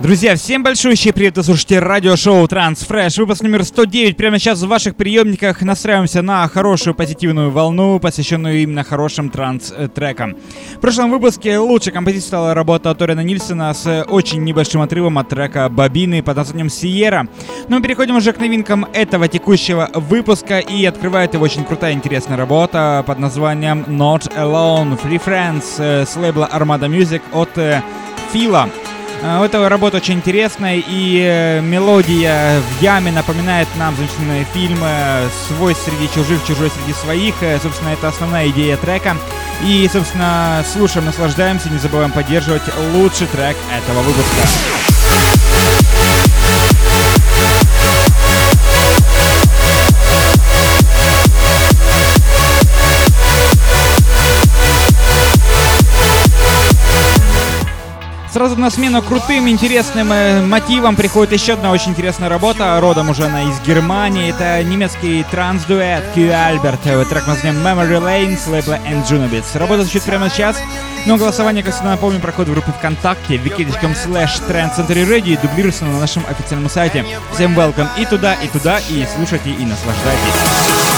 [0.00, 4.16] Друзья, всем большущий привет, вы слушаете радиошоу Transfresh, выпуск номер 109.
[4.16, 10.36] Прямо сейчас в ваших приемниках настраиваемся на хорошую позитивную волну, посвященную именно хорошим транс-трекам.
[10.76, 15.68] В прошлом выпуске лучшей композицией стала работа Торина Нильсона с очень небольшим отрывом от трека
[15.68, 17.26] Бобины под названием Сиера.
[17.66, 22.36] Но мы переходим уже к новинкам этого текущего выпуска и открывает его очень крутая интересная
[22.36, 27.82] работа под названием Not Alone Free Friends э, с лейбла Armada Music от э,
[28.32, 28.68] Фила.
[29.22, 34.88] Э, эта работа очень интересная, и э, мелодия в яме напоминает нам замечательные фильмы
[35.48, 37.34] «Свой среди чужих, чужой среди своих».
[37.42, 39.16] Э, собственно, это основная идея трека.
[39.64, 42.62] И, собственно, слушаем, наслаждаемся, не забываем поддерживать
[42.94, 44.46] лучший трек этого выпуска.
[58.38, 63.24] Сразу на смену крутым, интересным э, мотивам приходит еще одна очень интересная работа, родом уже
[63.24, 64.30] она из Германии.
[64.30, 66.78] Это немецкий транс-дуэт Q Albert.
[66.84, 69.58] Э, трек названием Memory Lane с лейбла Enjunabits.
[69.58, 70.56] Работа звучит прямо сейчас.
[71.04, 75.98] Но голосование, как всегда напомню, проходит в группе ВКонтакте wiki.com slash trendcenterradio и дублируется на
[75.98, 77.04] нашем официальном сайте.
[77.34, 80.97] Всем welcome и туда, и туда, и слушайте, и наслаждайтесь.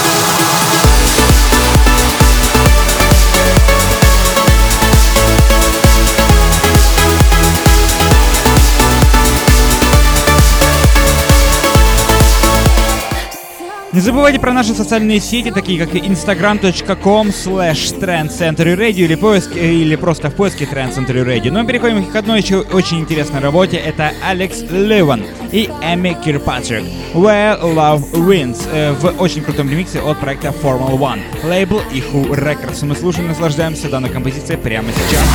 [14.00, 20.30] Не забывайте про наши социальные сети, такие как instagram.com slash trendcenterradio или, поиск, или просто
[20.30, 21.50] в поиске Trend Century Radio.
[21.50, 23.76] Но переходим к одной еще очень интересной работе.
[23.76, 26.84] Это Алекс Леван и Эми Кирпатрик.
[27.12, 31.20] Where Love Wins э, в очень крутом ремиксе от проекта Formula One.
[31.44, 32.82] Лейбл Ihu Records.
[32.86, 35.26] Мы слушаем, наслаждаемся данной композицией прямо сейчас.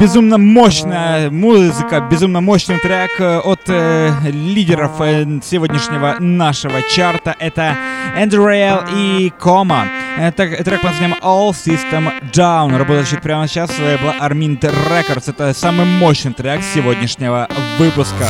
[0.00, 7.34] Безумно мощная музыка, безумно мощный трек э, от э, лидеров э, сегодняшнего нашего чарта.
[7.38, 7.76] Это
[8.16, 8.48] Andrew
[8.94, 9.86] и Кома.
[10.18, 12.76] Это трек под названием All System Down.
[12.76, 15.30] Работает прямо сейчас с лейбла Armint Records.
[15.30, 17.48] Это самый мощный трек сегодняшнего
[17.78, 18.26] выпуска.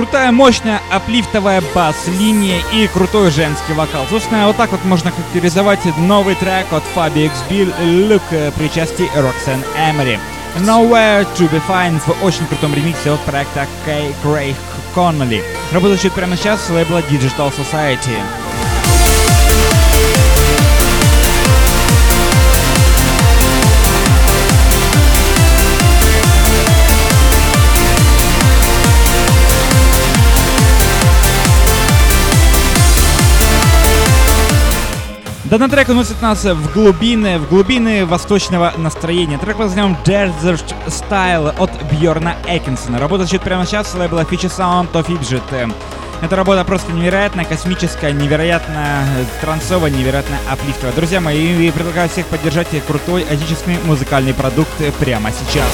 [0.00, 4.06] Крутая, мощная, аплифтовая бас-линия и крутой женский вокал.
[4.08, 7.70] Собственно, вот так вот можно характеризовать новый трек от Fabi X Bill
[8.08, 10.18] Look при части Roxanne Emery.
[10.60, 14.56] Nowhere to be found в очень крутом ремиксе от проекта Кей Крейг
[14.94, 15.44] Конноли.
[15.70, 18.16] Работает прямо сейчас с лейбла Digital Society.
[35.50, 39.36] Данный трек уносит нас в глубины, в глубины восточного настроения.
[39.36, 43.00] Трек под названием Desert Style от Бьорна Экинсона.
[43.00, 45.74] Работа звучит прямо сейчас с лейбла Feature Sound of Egypt.
[46.22, 49.04] Эта работа просто невероятная, космическая, невероятно
[49.40, 50.94] трансовая, невероятно аплифтовая.
[50.94, 55.66] Друзья мои, я предлагаю всех поддержать крутой отечественный музыкальный продукт прямо сейчас.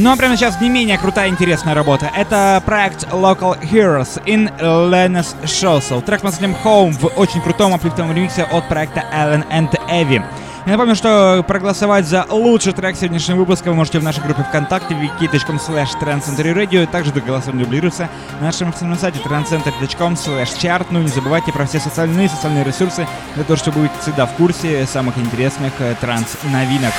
[0.00, 2.08] Ну а прямо сейчас не менее крутая интересная работа.
[2.14, 6.02] Это проект Local Heroes in Lennis Shossel.
[6.02, 10.22] Трек под названием Home в очень крутом аплифтовом ремиксе от проекта Allen and Evie.
[10.66, 14.94] Я напомню, что проголосовать за лучший трек сегодняшнего выпуска вы можете в нашей группе ВКонтакте
[14.94, 16.86] wiki.com slash trendcenterradio.
[16.86, 18.08] Также голосование дублируется
[18.38, 20.86] на нашем официальном сайте trendcenter.com slash chart.
[20.90, 24.32] Ну и не забывайте про все социальные социальные ресурсы для того, чтобы быть всегда в
[24.34, 26.94] курсе самых интересных э, транс-новинок.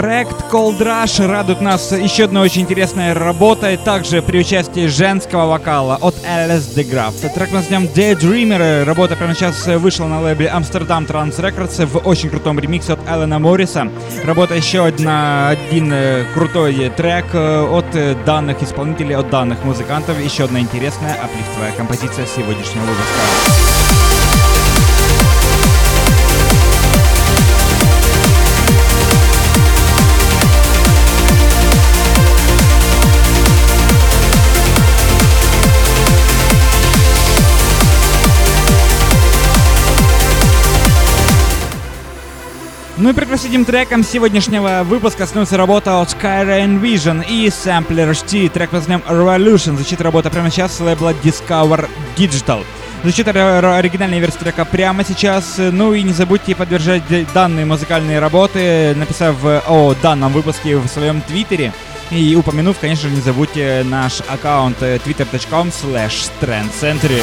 [0.00, 5.96] Проект Cold Rush радует нас еще одной очень интересной работой, также при участии женского вокала
[5.96, 7.34] от Alice de.
[7.34, 8.84] Трек названием Daydreamer.
[8.84, 13.38] Работа прямо сейчас вышла на лейбле Amsterdam Trans Records в очень крутом ремиксе от Эллена
[13.38, 13.90] Морриса.
[14.24, 20.18] Работа еще одна, один э, крутой трек э, от данных исполнителей, от данных музыкантов.
[20.18, 23.69] Еще одна интересная аплифтовая композиция сегодняшнего выпуска.
[43.00, 48.50] Ну и предпоследним треком сегодняшнего выпуска становится работа от Skyrain Vision и Sampler HT.
[48.50, 49.76] Трек под названием Revolution.
[49.76, 51.88] Звучит работа прямо сейчас с лейбла Discover
[52.18, 52.62] Digital.
[53.02, 55.54] Звучит оригинальная версия трека прямо сейчас.
[55.56, 57.02] Ну и не забудьте поддержать
[57.32, 61.72] данные музыкальные работы, написав о данном выпуске в своем твиттере.
[62.10, 67.22] И упомянув, конечно же, не забудьте наш аккаунт twitter.com slash trendcentury.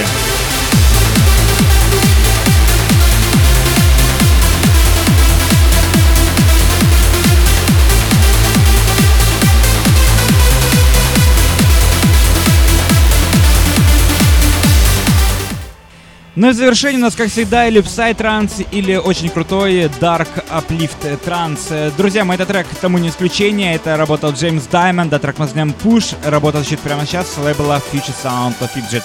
[16.39, 20.28] Ну и в завершение у нас, как всегда, или Psy транс, или очень крутой Dark
[20.51, 21.69] Uplift транс.
[21.98, 23.74] Друзья мои, этот трек тому не исключение.
[23.74, 26.16] Это работал Джеймс Даймонд, а трек мы знаем Push.
[26.24, 29.01] Работа звучит прямо сейчас с лейбла Future Sound of Egypt.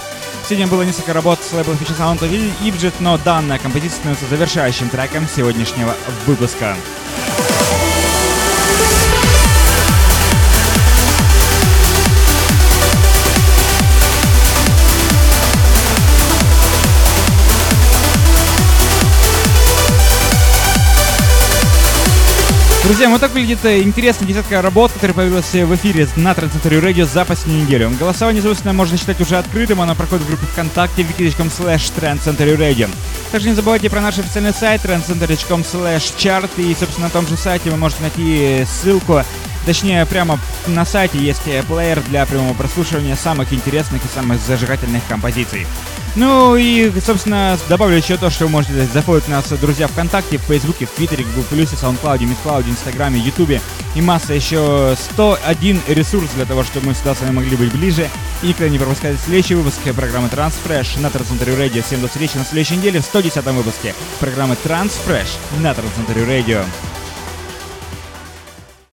[0.46, 4.90] Сегодня было несколько работ с лейбла Future Sound of Egypt, но данная композиция становится завершающим
[4.90, 5.94] треком сегодняшнего
[6.26, 6.76] выпуска.
[22.84, 27.06] Друзья, вот так выглядит э, интересная десятка работ, которая появилась в эфире на Трансцентре Радио
[27.06, 27.90] за последнюю неделю.
[27.90, 31.92] Голосование, собственно, можно считать уже открытым, оно проходит в группе ВКонтакте wiki.com slash
[32.58, 32.90] Radio.
[33.30, 37.36] Также не забывайте про наш официальный сайт trendcenter.com slash chart и, собственно, на том же
[37.36, 39.22] сайте вы можете найти ссылку
[39.66, 45.02] Точнее, прямо на сайте есть э, плеер для прямого прослушивания самых интересных и самых зажигательных
[45.08, 45.66] композиций.
[46.14, 50.84] Ну и, собственно, добавлю еще то, что вы можете зафолить нас, друзья, ВКонтакте, в Фейсбуке,
[50.84, 53.62] в Твиттере, Google Плюсе, Саундклауде, Мисклауде, Инстаграме, Ютубе
[53.94, 58.10] и масса еще 101 ресурс для того, чтобы мы всегда с вами могли быть ближе
[58.42, 61.82] и никогда не пропускать следующий выпуск программы Transfresh на Трансцентре Радио.
[61.82, 66.62] Всем до встречи на следующей неделе в 110 выпуске программы Transfresh на Трансцентре Радио.